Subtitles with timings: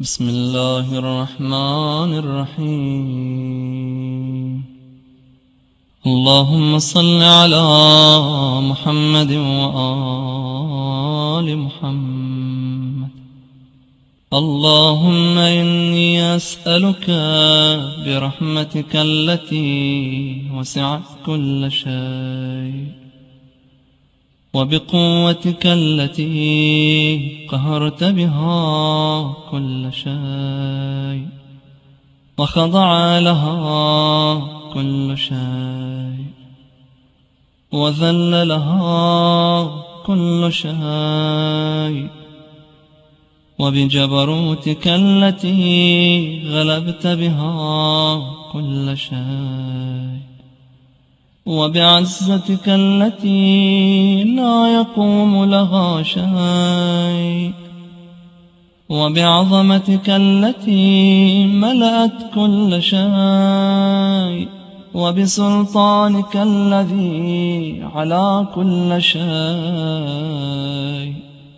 [0.00, 3.64] بسم الله الرحمن الرحيم.
[6.06, 7.66] اللهم صل على
[8.60, 9.58] محمد وآل
[11.58, 13.08] محمد.
[14.32, 17.10] اللهم إني أسألك
[18.06, 23.05] برحمتك التي وسعت كل شيء.
[24.56, 31.26] وبقوتك التي قهرت بها كل شيء
[32.38, 34.34] وخضع لها
[34.74, 36.24] كل شيء
[37.72, 42.08] وذل لها كل شيء
[43.58, 50.25] وبجبروتك التي غلبت بها كل شيء
[51.46, 57.52] وبعزتك التي لا يقوم لها شيء.
[58.88, 64.48] وبعظمتك التي ملأت كل شيء.
[64.94, 69.26] وبسلطانك الذي على كل شيء.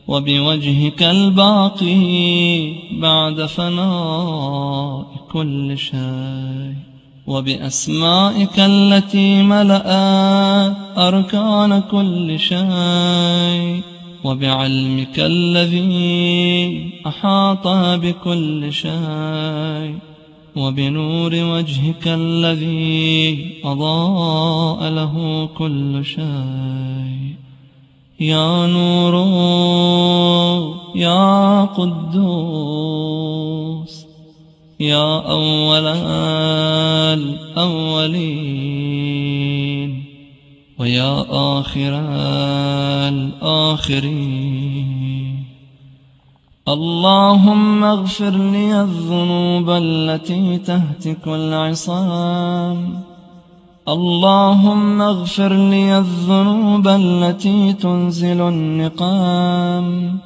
[0.08, 6.88] وبوجهك الباقي بعد فناء كل شيء.
[7.29, 13.83] وبأسمائك التي ملأت أركان كل شيء
[14.25, 17.69] وبعلمك الذي أحاط
[18.03, 19.95] بكل شيء
[20.57, 27.35] وبنور وجهك الذي أضاء له كل شيء.
[28.20, 29.15] يا نور
[30.97, 32.89] يا قدوس
[34.81, 35.87] يا أول
[37.57, 38.45] الأولين
[40.79, 42.01] ويا آخر
[43.09, 44.89] الآخرين.
[46.69, 53.03] اللهم اغفر لي الذنوب التي تهتك العصام.
[53.89, 60.19] اللهم اغفر لي الذنوب التي تنزل النقام.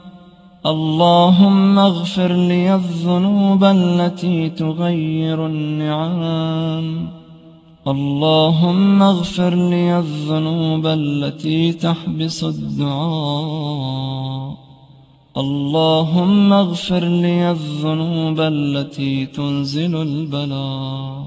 [0.67, 7.09] اللهم اغفر لي الذنوب التي تغير النعام
[7.89, 14.55] اللهم اغفر لي الذنوب التي تحبس الدعاء.
[15.37, 21.23] اللهم اغفر لي الذنوب التي تنزل البلاء.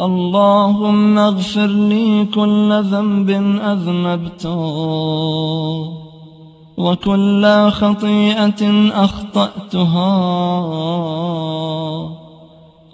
[0.00, 3.30] اللهم اغفر لي كل ذنب
[3.60, 4.54] أذنبته.
[6.76, 10.10] وكل خطيئة أخطأتها.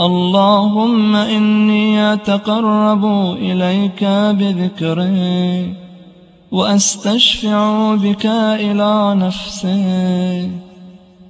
[0.00, 3.04] اللهم إني أتقرب
[3.36, 5.74] إليك بذكري
[6.52, 8.26] وأستشفع بك
[8.66, 10.50] إلى نفسي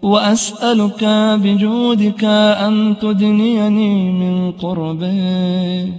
[0.02, 1.04] وأسألك
[1.42, 5.92] بجودك أن تدنيني من قربي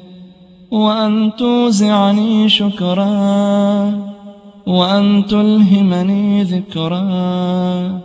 [0.71, 4.10] وأن توزعني شكرا.
[4.67, 8.01] وأن تلهمني ذكرا.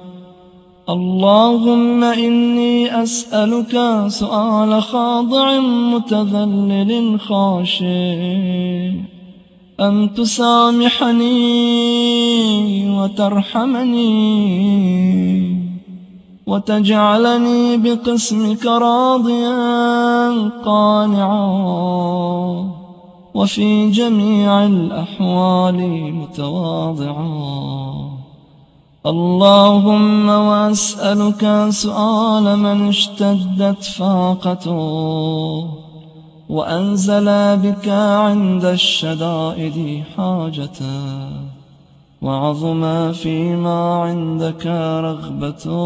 [0.89, 7.87] اللهم إني أسألك سؤال خاضع متذلل خاشع.
[9.81, 11.31] أن تسامحني
[12.91, 14.07] وترحمني
[16.47, 20.31] وتجعلني بقسمك راضيا
[20.65, 22.86] قانعا.
[23.37, 25.79] وفي جميع الأحوال
[26.13, 27.47] متواضعا.
[29.07, 35.69] اللهم وأسألك سؤال من اشتدت فاقته
[36.49, 41.31] وأنزل بك عند الشدائد حاجته
[42.23, 44.67] وعظم فيما عندك
[45.09, 45.77] رغبته.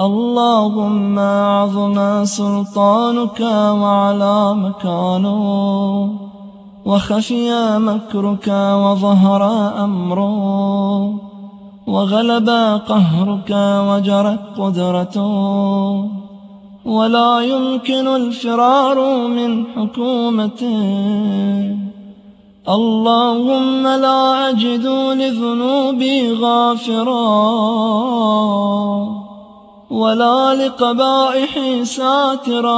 [0.00, 3.40] اللهم عظم سلطانك
[3.80, 5.42] وعلى مكانه
[6.86, 8.48] وخفي مكرك
[8.84, 9.42] وظهر
[9.84, 11.14] أمره
[11.86, 12.48] وغلب
[12.88, 13.50] قهرك
[13.88, 16.04] وجرت قدرته
[16.84, 20.80] ولا يمكن الفرار من حكومته
[22.68, 24.86] اللهم لا أجد
[25.20, 27.20] لذنوبي غافرا.
[29.90, 32.70] ولا لقبائح ساترا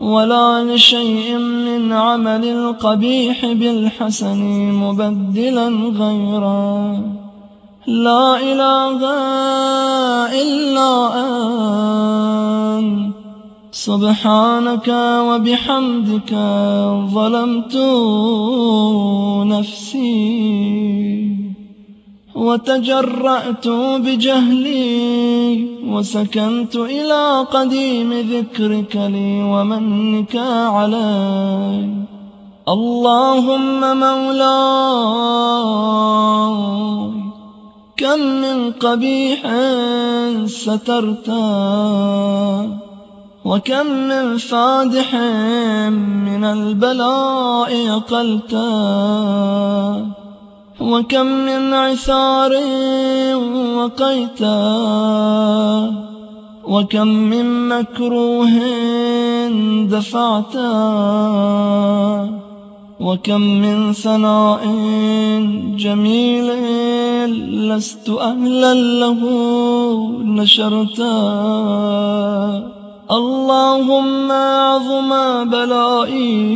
[0.00, 4.38] ولا لشيء من عمل القبيح بالحسن
[4.72, 5.68] مبدلا
[5.98, 7.02] غيرا.
[7.86, 9.00] لا إله
[10.42, 11.10] إلا
[12.78, 13.14] أنت.
[13.72, 14.88] سبحانك
[15.28, 16.34] وبحمدك
[17.14, 17.76] ظلمت
[19.46, 21.33] نفسي.
[22.34, 23.68] وتجرأت
[24.04, 32.04] بجهلي وسكنت إلى قديم ذكرك لي ومنك علي.
[32.68, 35.34] اللهم مولاي
[37.96, 39.40] كم من قبيح
[40.46, 41.44] سترتا
[43.44, 45.14] وكم من فادح
[46.26, 48.64] من البلاء أقلتا
[50.80, 52.52] وكم من عثار
[53.76, 54.58] وقيتا
[56.64, 58.50] وكم من مكروه
[59.90, 60.70] دفعتا
[63.00, 64.62] وكم من ثناء
[65.76, 66.48] جميل
[67.68, 69.20] لست أهلا له
[70.24, 71.14] نشرتا.
[73.10, 75.10] اللهم عظم
[75.50, 76.54] بلائي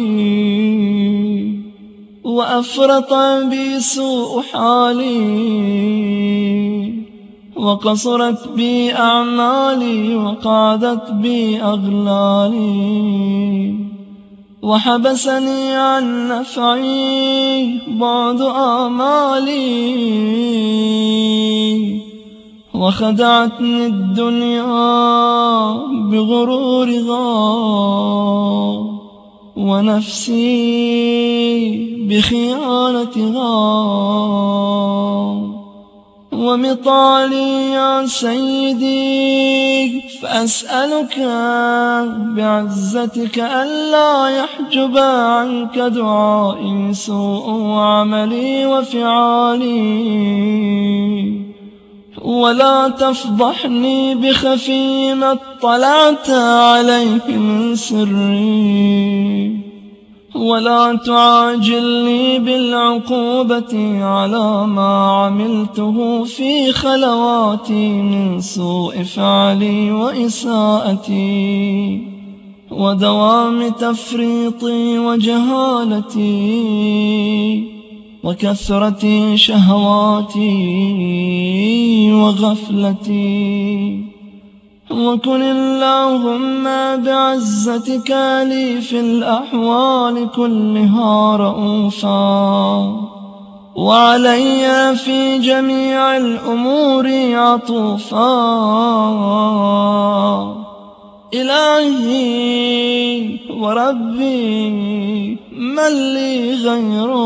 [2.28, 3.14] وأفرط
[3.50, 5.18] بي سوء حالي
[7.56, 13.08] وقصرت بي أعمالي وقعدت بي أغلالي
[14.62, 19.58] وحبسني عن نفعي بعض آمالي
[22.74, 24.66] وخدعتني الدنيا
[26.10, 27.24] بغرورها
[29.58, 30.78] ونفسي
[32.08, 33.54] بخيانتها
[36.32, 41.18] ومطالي يا سيدي فأسألك
[42.36, 49.68] بعزتك ألا يحجب عنك دعائي سوء عملي وفعالي.
[52.24, 59.58] ولا تفضحني بخفي ما اطلعت عليه من سري.
[60.34, 71.28] ولا تعاجلني بالعقوبة على ما عملته في خلواتي من سوء فعلي وإساءتي.
[72.70, 76.18] ودوام تفريطي وجهالتي.
[78.24, 80.48] وكثرة شهواتي
[82.12, 84.04] وغفلتي
[84.90, 86.64] وكن اللهم
[87.04, 88.10] بعزتك
[88.42, 93.08] لي في الأحوال كلها رؤوفا.
[93.76, 98.28] وعلي في جميع الأمور عطوفا.
[101.34, 104.70] إلهي وربي
[105.52, 107.18] من لي غيره.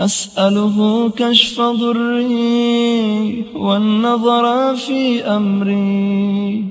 [0.00, 6.64] أسأله كشف ضري والنظر في أمري.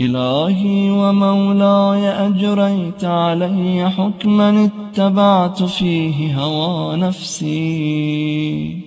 [0.00, 8.81] إلهي ومولاي أجريت علي حكما اتبعت فيه هوى نفسي.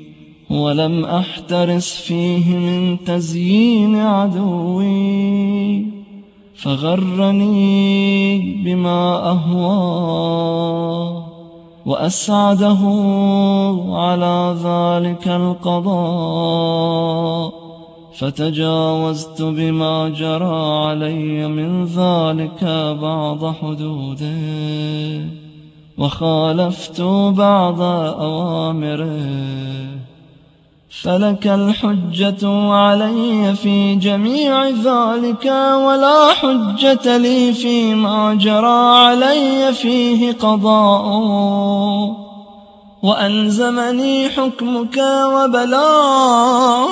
[0.50, 5.86] ولم أحترس فيه من تزيين عدوي
[6.56, 11.25] فغرني بما أهوى
[11.86, 12.80] وأسعده
[13.89, 16.45] على ذلك القضاء
[18.18, 22.63] فتجاوزت بما جرى علي من ذلك
[23.01, 25.30] بعض حدوده
[25.98, 27.01] وخالفت
[27.31, 27.81] بعض
[28.21, 30.04] أوامره.
[31.01, 35.46] فلك الحجة علي في جميع ذلك
[35.86, 41.05] ولا حجة لي فيما جرى علي فيه قضاء.
[43.03, 45.03] وألزمني حكمك
[45.34, 46.89] وبلاء.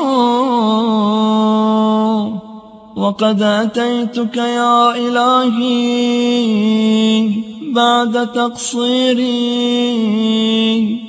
[2.95, 6.33] وقد أتيتك يا إلهي.
[7.73, 9.33] بعد تقصيري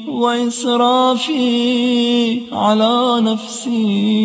[0.09, 1.45] وإسرافي
[2.53, 4.25] على نفسي.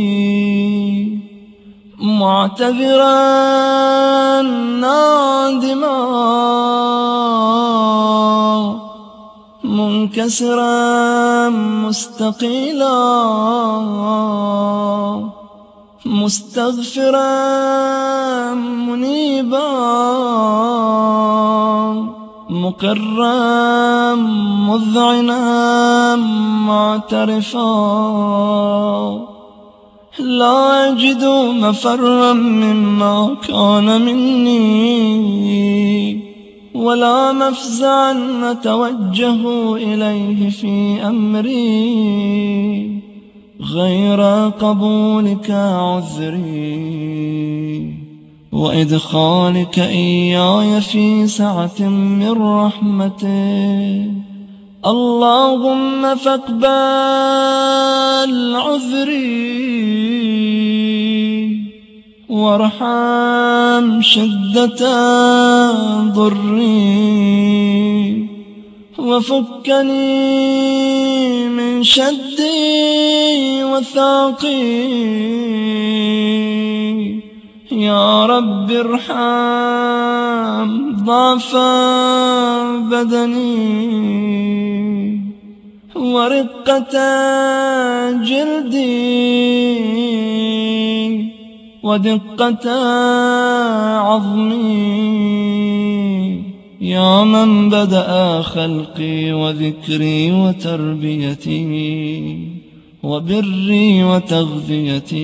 [2.00, 3.12] معتذرا
[4.42, 6.00] نادما
[9.64, 13.00] منكسرا مستقيلا
[16.06, 17.34] مستغفرا
[18.54, 19.70] منيبا.
[22.50, 24.16] مقرا
[24.66, 26.16] مذعنا
[26.66, 27.70] معترفا.
[30.20, 31.24] لا أجد
[31.62, 35.30] مفرا مما كان مني
[36.76, 41.90] ولا مفزعا أتوجه إليه في أمري.
[43.74, 46.90] غير قبولك عذري.
[48.52, 54.12] وإدخالك إياي في سعة من رحمتك
[54.86, 56.66] اللهم فاقبل
[58.56, 59.70] عذري
[62.30, 64.82] وارحم شدة
[66.02, 67.20] ضري.
[68.98, 70.30] وفكني
[71.50, 74.90] من شدي وثاقي.
[77.72, 79.70] يا رب ارحم
[81.06, 81.56] ضعف
[82.92, 83.60] بدني
[85.96, 86.94] ورقة
[88.24, 89.20] جلدي
[91.84, 92.72] ودقة
[94.00, 95.20] عظمي.
[96.82, 101.68] يا من بدأ خلقي وذكري وتربيتي
[103.04, 105.20] وبري وتغذيتي.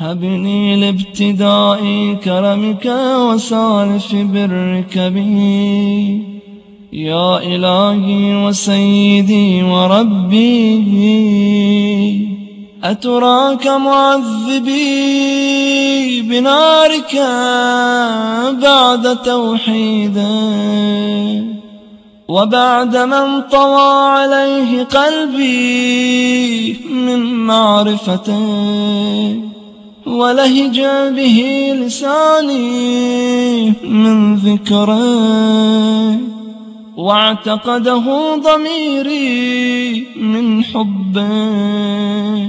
[0.00, 1.80] حبني لابتداء
[2.24, 6.22] كرمك وسالف برك بي.
[6.92, 10.70] يا إلهي وسيدي وربي.
[12.84, 14.70] أتراك معذبي
[16.22, 17.14] بنارك
[18.62, 20.30] بعد توحيده
[22.28, 29.49] وبعد من طوى عليه قلبي من معرفته
[30.06, 30.80] ولهج
[31.16, 31.38] به
[31.80, 36.18] لساني من ذكره
[36.96, 42.48] واعتقده ضميري من حبه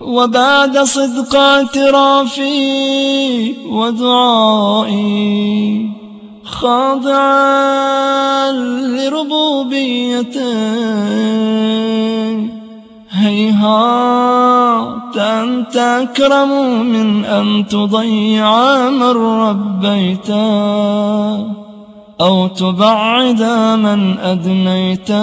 [0.00, 2.52] وبعد صدق اعترافي
[3.68, 5.32] ودعائي
[6.44, 8.52] خاضعا
[8.96, 10.42] لربوبيته
[13.12, 20.42] هيهات أنت أكرم من أن تضيع من ربيته
[22.20, 23.42] أو تبعد
[23.82, 25.22] من أدنيته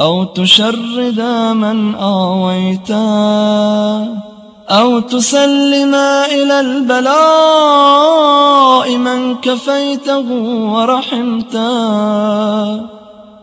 [0.00, 1.20] أو تشرد
[1.56, 3.06] من آويتا
[4.70, 5.94] أو تسلم
[6.34, 7.76] إلى البلاء
[8.96, 10.32] من كفيته
[10.72, 11.66] ورحمته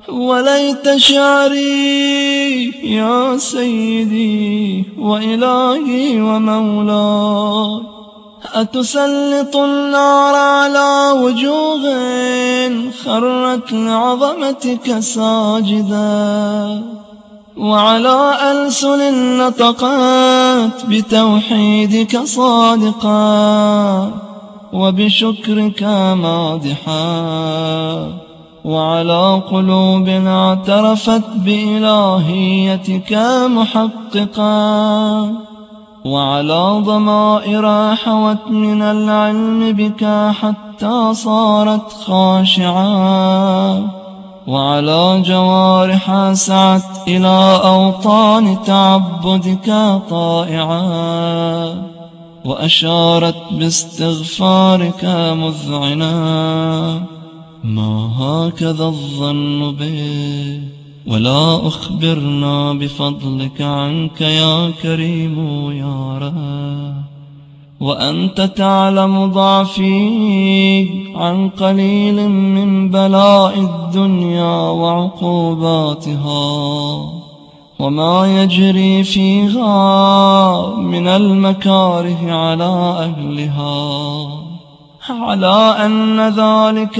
[0.09, 7.81] وليت شعري يا سيدي وإلهي ومولاي.
[8.53, 11.81] أتسلط النار على وجوه
[13.05, 16.81] خرت لعظمتك ساجدا.
[17.57, 24.11] وعلى ألسن نطقت بتوحيدك صادقا.
[24.73, 25.83] وبشكرك
[26.13, 26.93] مادحا.
[28.65, 33.13] وعلى قلوب اعترفت بإلهيتك
[33.47, 35.31] محققا
[36.05, 40.05] وعلى ضمائر حوت من العلم بك
[40.41, 43.87] حتى صارت خاشعا
[44.47, 51.75] وعلى جوارح سعت إلى أوطان تعبدك طائعا
[52.45, 56.13] وأشارت باستغفارك مذعنا
[57.63, 60.59] ما هكذا الظن به
[61.07, 66.93] ولا أخبرنا بفضلك عنك يا كريم يا رب.
[67.79, 76.33] وأنت تعلم ضعفي عن قليل من بلاء الدنيا وعقوباتها.
[77.79, 82.63] وما يجري فيها من المكاره على
[82.99, 84.42] أهلها.
[85.09, 86.99] على أن ذلك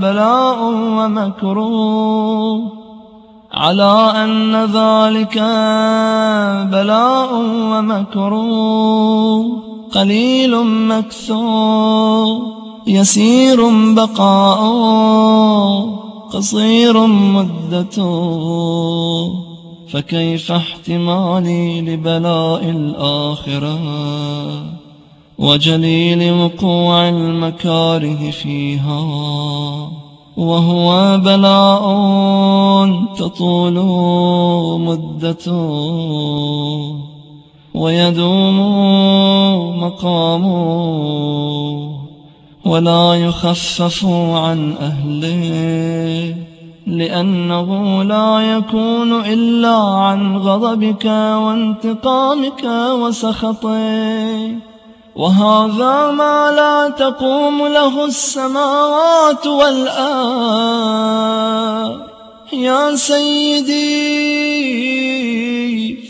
[0.00, 0.58] بلاء
[0.98, 2.72] ومكروه
[3.52, 5.38] على أن ذلك
[6.72, 7.34] بلاء
[7.72, 9.62] ومكروه
[9.94, 14.60] قليل مكثور يسير بقاء
[16.32, 18.10] قصير مدته
[19.92, 23.78] فكيف احتمالي لبلاء الآخرة؟
[25.40, 29.00] وجليل وقوع المكاره فيها
[30.36, 31.82] وهو بلاء
[33.16, 33.74] تطول
[34.80, 35.70] مدته
[37.74, 38.58] ويدوم
[39.82, 40.60] مقامه
[42.64, 46.34] ولا يخفف عن أهله
[46.86, 52.64] لأنه لا يكون إلا عن غضبك وانتقامك
[53.02, 54.69] وسخطك
[55.20, 60.00] وهذا ما لا تقوم له السماوات والآن
[62.52, 64.00] يا سيدي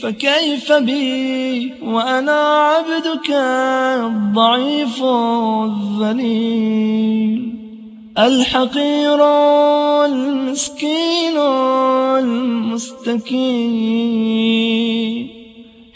[0.02, 5.04] فكيف بي؟ وأنا عبدك الضعيف
[5.64, 7.54] الذليل.
[8.18, 9.24] الحقير
[10.04, 11.38] المسكين
[12.18, 13.00] المستكين.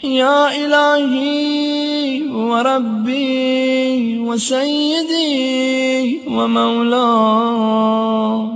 [0.03, 8.47] يا إلهي وربي وسيدي ومولاي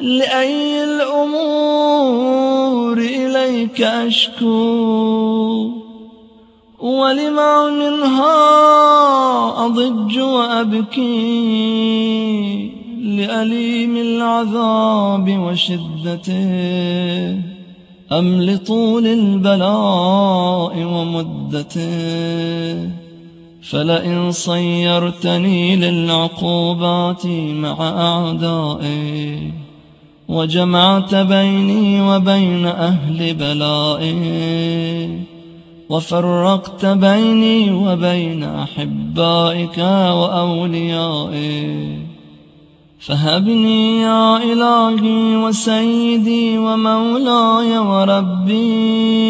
[0.00, 2.28] لأي الأمور
[2.98, 5.70] إليك أشكو؟
[6.80, 8.46] ولما منها
[9.66, 11.70] أضج وأبكي؟
[13.00, 17.49] لأليم العذاب وشدته.
[18.12, 21.90] أم لطول البلاء ومدته
[23.62, 29.52] فلئن صيرتني للعقوبات مع أعدائي
[30.28, 35.20] وجمعت بيني وبين أهل بلائي
[35.88, 39.78] وفرقت بيني وبين أحبائك
[40.18, 42.09] وأوليائي
[43.00, 49.20] فهبني يا إلهي وسيدي ومولاي وربي.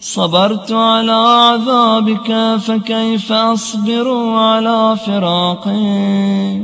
[0.00, 6.60] صبرت على عذابك فكيف أصبر على فراقي؟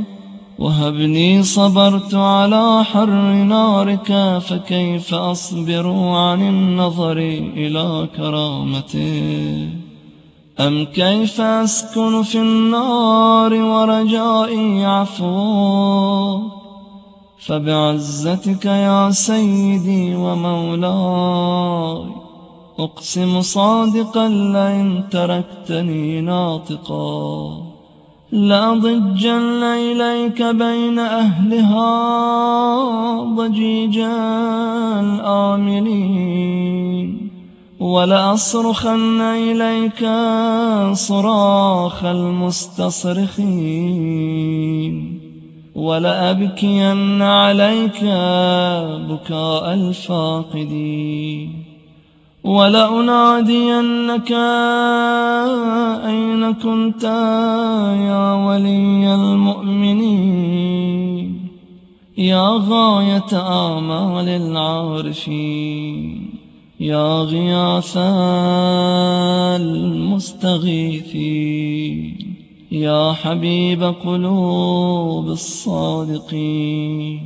[0.59, 7.17] وهبني صبرت على حر نارك فكيف أصبر عن النظر
[7.57, 9.84] إلى كرامتك
[10.59, 16.39] أم كيف أسكن في النار ورجائي عفو؟
[17.45, 22.05] فبعزتك يا سيدي ومولاي
[22.79, 27.61] أقسم صادقا لئن تركتني ناطقا.
[28.31, 31.85] لأضجن إليك بين أهلها
[33.35, 34.15] ضجيجا
[34.99, 36.55] الآمنين
[37.85, 40.01] ولأصرخن إليك
[40.93, 43.45] صراخ المستصرخين
[45.75, 48.03] ولأبكين عليك
[49.09, 51.63] بكاء الفاقدين
[52.43, 54.31] ولأنادينك
[56.05, 57.03] أين كنت
[58.09, 60.65] يا ولي المؤمنين
[62.17, 65.75] يا غاية آمال العارفين
[66.85, 67.97] يا غياث
[70.15, 72.35] المستغيثين
[72.71, 77.21] يا حبيب قلوب الصادقين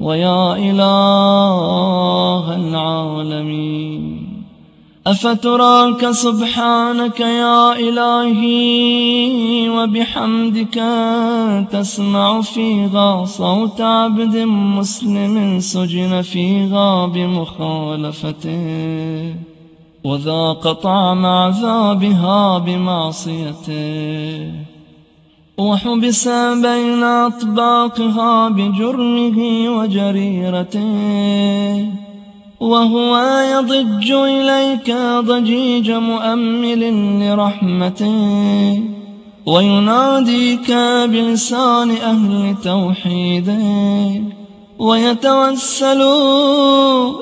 [0.00, 4.29] ويا إله العالمين.
[5.10, 10.82] أفتراك سبحانك يا إلهي وبحمدك
[11.72, 14.36] تسمع فيها صوت عبد
[14.78, 18.54] مسلم سجن فيها بمخالفته
[20.04, 24.52] وذاق طعم عذابها بمعصيته
[25.58, 26.28] وحبس
[26.62, 29.38] بين أطباقها بجرمه
[29.76, 30.90] وجريرته
[32.60, 33.18] وهو
[33.52, 36.82] يضج إليك ضجيج مؤمل
[37.20, 38.82] لرحمته
[39.46, 40.70] ويناديك
[41.04, 43.64] بلسان أهل توحيده
[44.78, 46.02] ويتوسل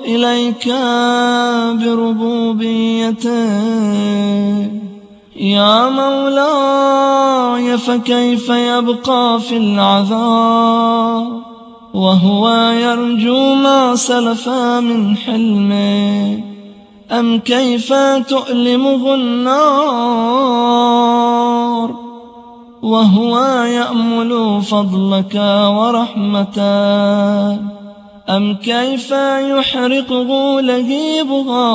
[0.05, 0.69] إليك
[1.83, 3.29] بربوبيته.
[5.41, 11.48] يا مولاي فكيف يبقى في العذاب؟
[11.99, 16.41] وهو يرجو ما سلف من حلمه
[17.11, 17.93] أم كيف
[18.29, 20.29] تؤلمه النار؟
[22.83, 25.35] وهو يأمل فضلك
[25.77, 27.53] ورحمته.
[28.29, 31.69] أم كيف يحرقه لهيبها؟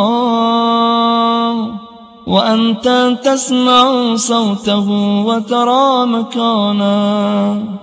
[2.27, 4.89] وأنت تسمع صوته
[5.25, 7.82] وترى مكانه.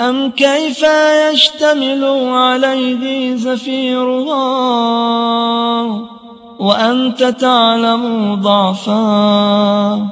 [0.00, 0.86] أم كيف
[1.32, 4.44] يشتمل عليه زفيرها
[6.58, 10.08] وأنت تعلم ضعفا.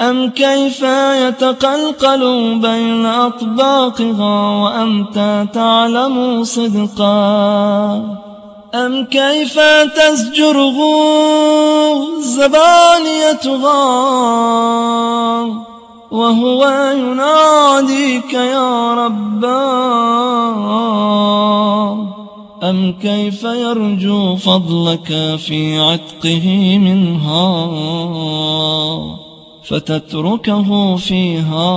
[0.00, 0.82] أم كيف
[1.14, 8.02] يتقلقل بين أطباقها وأنت تعلم صدقا؟
[8.74, 9.60] أم كيف
[9.96, 10.78] تزجره
[12.20, 13.74] زبانيتها؟
[16.14, 16.64] وهو
[16.96, 19.64] يناديك يا ربا
[22.62, 27.66] أم كيف يرجو فضلك في عتقه منها؟
[29.64, 31.74] فتتركه فيها.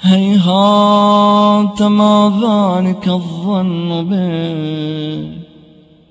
[0.00, 5.28] هيهات ما ذلك الظن به؟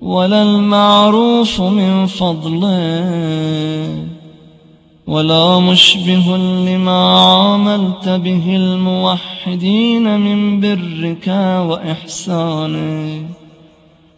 [0.02, 2.76] ولا المعروف من فضله.
[5.06, 11.28] ولا مشبه لما عاملت به الموحدين من برك
[11.68, 13.26] وإحسانك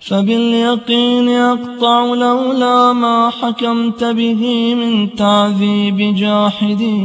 [0.00, 6.98] فباليقين أقطع لولا ما حكمت به من تعذيب جاحدي.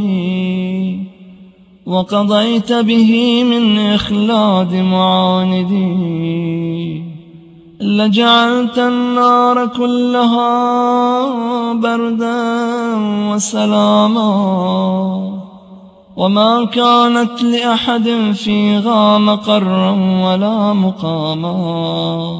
[1.86, 6.24] وقضيت به من إخلاد معاندي.
[7.84, 10.54] لجعلت النار كلها
[11.74, 12.36] بردا
[13.34, 14.24] وسلاما.
[16.18, 19.92] وما كانت لأحد فيها مقرا
[20.24, 22.34] ولا مقاما.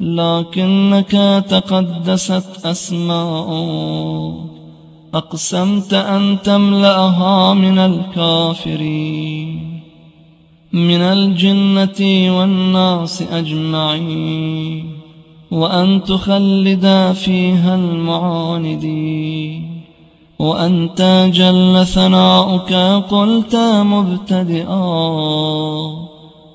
[0.00, 3.48] لكنك تقدست أسماء.
[5.14, 9.75] أقسمت أن تملأها من الكافرين.
[10.76, 12.00] من الجنة
[12.38, 14.96] والناس أجمعين
[15.50, 19.26] وأن تخلد فيها المعاندين
[20.38, 22.72] وأنت جل ثناؤك
[23.10, 24.86] قلت مبتدئا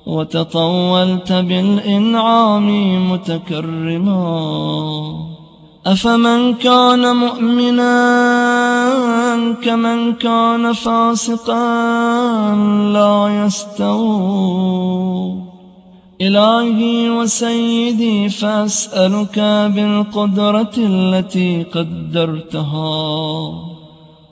[0.06, 2.66] وتطولت بالإنعام
[3.12, 4.22] متكرما
[5.86, 7.92] أفمن كان مؤمنا
[9.64, 11.54] كمن كان فاسقا
[12.92, 15.34] لا يستووا
[16.20, 19.38] إلهي وسيدي فأسألك
[19.74, 23.52] بالقدرة التي قدرتها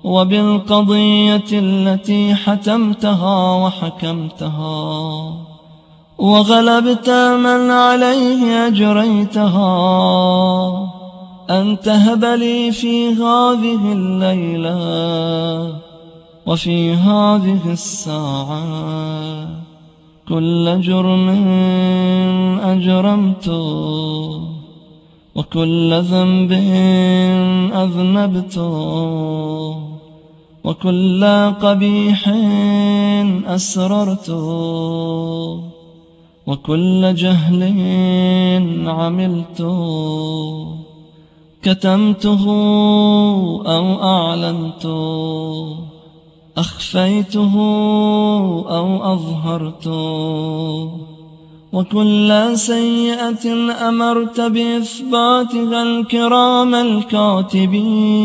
[0.04, 5.32] وبالقضية التي حتمتها وحكمتها.
[6.18, 9.60] وغلبت من عليه أجريتها.
[11.50, 15.74] أن تهب لي في هذه الليلة
[16.46, 19.60] وفي هذه الساعة.
[20.30, 21.28] كل جرم
[22.62, 23.60] أجرمته
[25.34, 26.52] وكل ذنب
[27.74, 28.76] أذنبته
[30.64, 31.24] وكل
[31.62, 32.28] قبيح
[33.46, 34.46] أسررته
[36.46, 37.62] وكل جهل
[38.86, 40.79] عملته
[41.62, 42.44] كتمته
[43.66, 45.76] أو أعلنته
[46.58, 47.54] أخفيته
[48.68, 50.90] أو أظهرته.
[51.72, 53.52] وكل سيئة
[53.88, 58.20] أمرت بإثباتها الكرام الكاتبين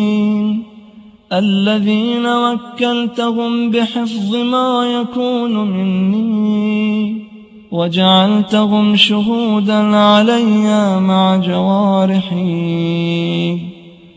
[1.34, 7.35] الذين وكلتهم بحفظ ما يكون مني.
[7.72, 12.46] وجعلتهم شهودا علي مع جوارحي.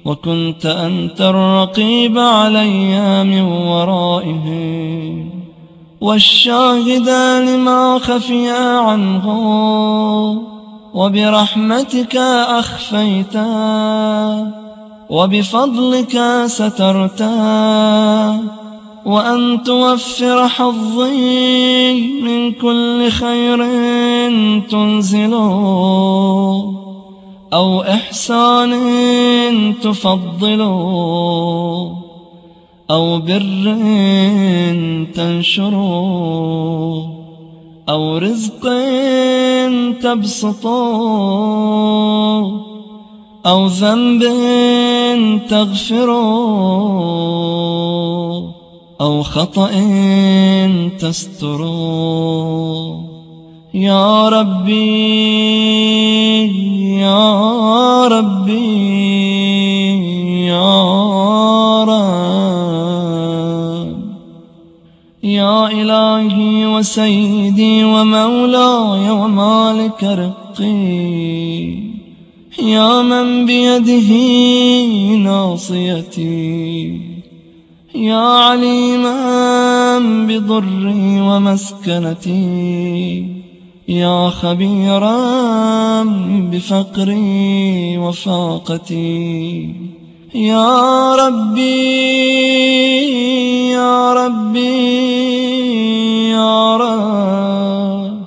[0.05, 5.31] وكنت أنت الرقيب علي من ورائهم
[6.01, 7.09] والشاهد
[7.49, 9.29] لما خفي عنه.
[10.95, 12.17] وبرحمتك
[12.49, 13.47] أخفيتا.
[15.11, 17.29] وبفضلك سترتا.
[19.07, 23.59] وأن توفر حظي من كل خير
[24.71, 25.55] تنزله
[27.53, 28.75] أو إحسان
[29.83, 30.79] تفضله
[32.91, 33.77] أو بر
[35.15, 36.39] تنشره
[37.89, 38.69] أو رزق
[40.03, 40.69] تبسطه
[43.47, 44.23] أو ذنب
[45.49, 46.19] تغفره.
[49.01, 49.71] أو خطأ
[50.99, 51.61] تستر
[53.75, 55.39] يا ربي
[56.99, 58.59] يا ربي
[60.47, 62.39] يا رب.
[65.23, 71.09] يا إلهي وسيدي ومولاي ومالك رقي.
[72.63, 74.11] يا من بيده
[75.17, 76.68] ناصيتي.
[77.99, 82.39] يا عليما بضري ومسكنتي
[83.89, 85.15] يا خبيرا
[86.53, 89.75] بفقري وفاقتي
[90.35, 91.89] يا ربي
[93.71, 94.69] يا ربي
[96.31, 98.19] يا رب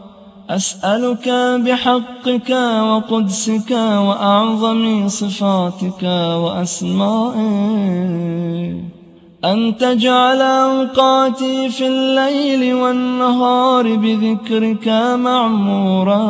[0.50, 1.30] أسألك
[1.66, 2.50] بحقك
[2.82, 6.04] وقدسك وأعظم صفاتك
[6.44, 7.82] وأسمائك.
[9.46, 16.22] أن تجعل أوقاتي في الليل والنهار بذكرك معمورا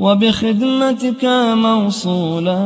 [0.00, 2.60] وبخدمتك موصولا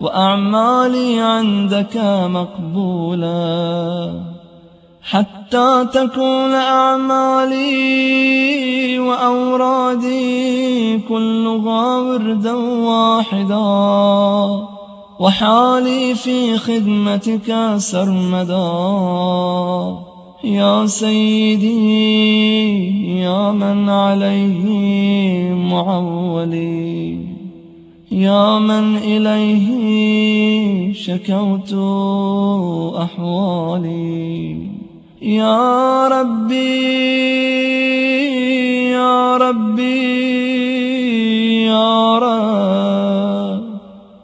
[0.00, 1.96] وأعمالي عندك
[2.36, 4.10] مقبولا
[5.02, 7.74] حتى تكون أعمالي
[8.98, 13.64] وأورادي كلها وردا واحدا.
[15.24, 18.72] وحالي في خدمتك سرمدا.
[20.44, 21.70] يا سيدي
[23.20, 24.64] يا من عليه
[25.54, 27.18] معولي.
[28.12, 29.66] يا من إليه
[30.92, 31.72] شكوت
[33.02, 34.56] أحوالي.
[35.22, 36.84] يا ربي
[38.92, 40.04] يا ربي
[41.64, 43.43] يا رب.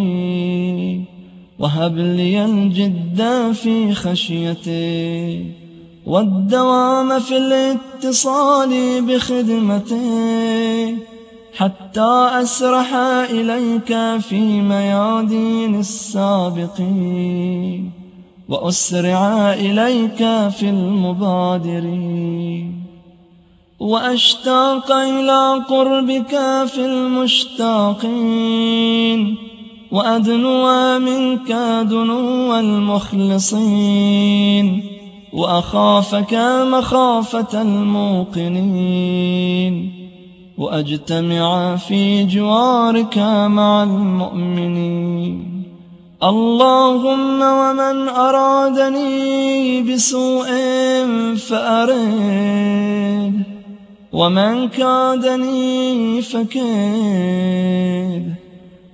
[1.59, 5.45] وهب لي الجد في خشيتي
[6.07, 10.97] والدوام في الاتصال بخدمتي
[11.57, 12.95] حتى أسرح
[13.31, 17.25] إليك في ميادين السابقين.
[18.49, 22.35] وأسرع إليك في المبادرين
[23.81, 28.15] وأشتاق إلى قربك في المشتاقين
[29.93, 31.53] وأدنو منك
[31.91, 34.05] دنو المخلصين
[35.33, 36.35] وأخافك
[36.73, 39.25] مخافة الموقنين
[40.59, 45.54] وأجتمع في جوارك مع المؤمنين
[46.25, 50.47] اللهم ومن أرادني بسوء
[51.37, 53.33] فأرد
[54.13, 57.55] ومن كادني فكيد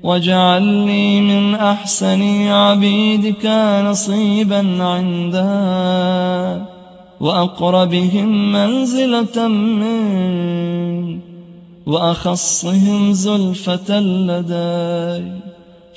[0.03, 3.47] واجعل لي من أحسن عبيدك
[3.85, 6.63] نصيبا عنده
[7.21, 11.21] وأقربهم منزلة منك
[11.87, 15.50] وأخصهم زلفة لدي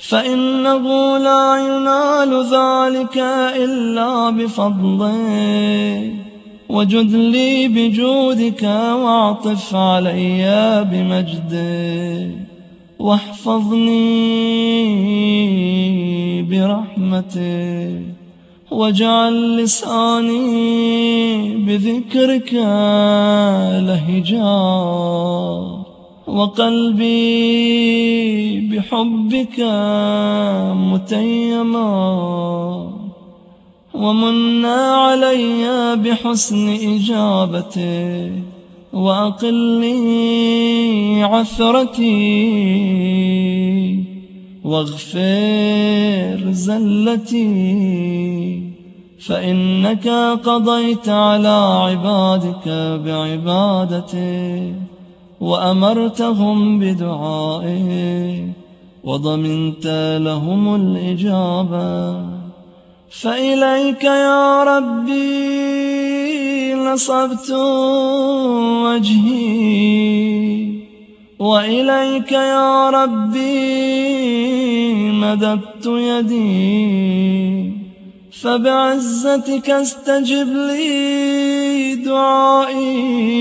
[0.08, 3.18] فإنه لا ينال ذلك
[3.56, 6.14] إلا بفضلك
[6.68, 12.30] وجد لي بجودك وأعطف علي بمجدك
[12.98, 14.12] واحفظني
[16.42, 18.02] برحمتك
[18.70, 22.52] واجعل لساني بذكرك
[23.86, 25.83] لهجا
[26.26, 27.10] وقلبي
[28.68, 29.60] بحبك
[30.92, 31.84] متيما
[33.94, 38.32] ومن علي بحسن إجابته
[38.92, 40.02] وأقلي
[41.22, 42.04] عثرتي
[44.64, 47.94] واغفر زلتي
[49.26, 50.08] فإنك
[50.44, 51.48] قضيت على
[51.88, 52.68] عبادك
[53.04, 54.74] بعبادتي.
[55.40, 58.48] وأمرتهم بدعائي
[59.04, 62.24] وضمنت لهم الإجابة.
[63.20, 65.54] فإليك يا ربي
[66.74, 67.50] نصبت
[68.84, 69.74] وجهي.
[71.38, 73.74] وإليك يا ربي
[75.12, 77.04] مددت يدي.
[78.42, 83.34] فبعزتك استجب لي دعائي.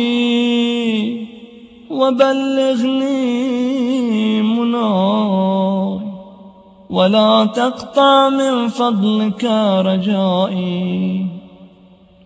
[1.93, 3.21] وبلغني
[4.41, 5.99] مناي
[6.89, 9.43] ولا تقطع من فضلك
[9.86, 11.25] رجائي.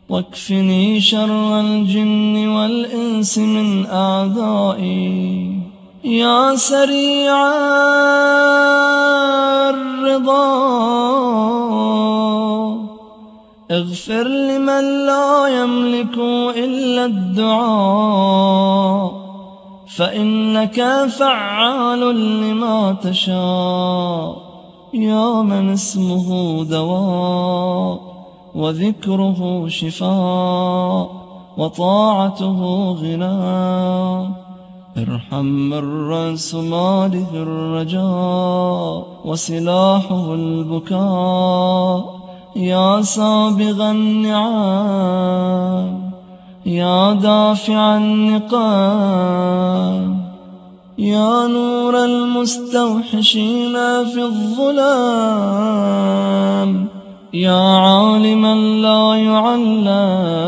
[0.10, 5.54] واكفني شر الجن والإنس من أعدائي.
[6.04, 7.48] يا سريع
[9.70, 10.78] الرضا.
[13.72, 16.18] اغفر لمن لا يملك
[16.58, 18.48] إلا الدعاء.
[19.98, 22.00] فإنك فعال
[22.42, 24.48] لما تشاء.
[24.94, 28.00] يا من اسمه دواء
[28.56, 31.10] وذكره شفاء
[31.58, 33.38] وطاعته غنى
[34.98, 42.18] ارحم من رأس ماله الرجاء وسلاحه البكاء.
[42.56, 45.28] يا سابغ النعام
[46.68, 49.48] يا دافع النقام
[50.98, 53.74] يا نور المستوحشين
[54.06, 54.78] في الظلام
[57.34, 60.48] يا عالما لا يعلم.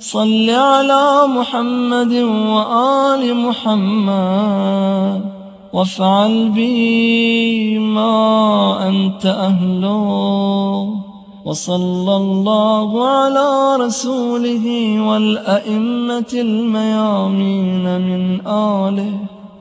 [0.00, 2.12] صل على محمد
[2.52, 5.20] وآل محمد
[5.72, 10.95] وافعل بي ما أنت أهله.
[11.46, 14.66] وصلى الله على رسوله
[15.08, 19.12] والأئمة الميامين من آله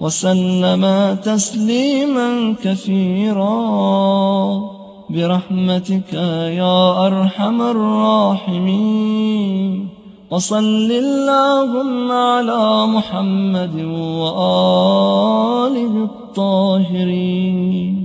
[0.02, 4.62] وسلم تسليما كثيرا.
[5.10, 9.89] برحمتك يا أرحم الراحمين.
[10.32, 13.76] وصل اللهم على محمد
[14.21, 18.04] وآله الطاهرين.